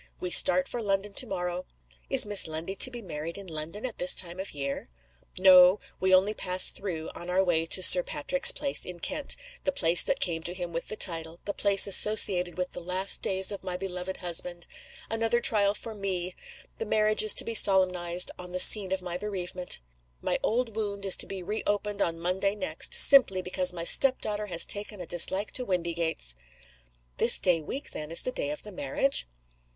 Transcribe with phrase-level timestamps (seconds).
[0.19, 1.67] We start for London to morrow."
[2.09, 4.89] "Is Miss Lundie to be married in London at this time of year?"
[5.37, 5.79] "No.
[5.99, 10.01] We only pass through, on our way to Sir Patrick's place in Kent the place
[10.03, 13.63] that came to him with the title; the place associated with the last days of
[13.63, 14.65] my beloved husband.
[15.07, 16.33] Another trial for me!
[16.79, 19.81] The marriage is to be solemnized on the scene of my bereavement.
[20.19, 24.47] My old wound is to be reopened on Monday next simply because my step daughter
[24.47, 26.33] has taken a dislike to Windygates."
[27.17, 29.27] "This day week, then, is the day of the marriage?"